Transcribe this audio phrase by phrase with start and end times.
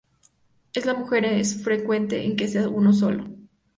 [0.73, 3.25] En la mujer es frecuente que sea uno solo.